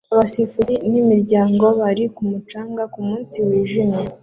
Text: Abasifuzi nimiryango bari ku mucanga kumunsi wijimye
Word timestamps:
Abasifuzi 0.13 0.73
nimiryango 0.91 1.65
bari 1.79 2.03
ku 2.15 2.21
mucanga 2.29 2.81
kumunsi 2.93 3.37
wijimye 3.47 4.03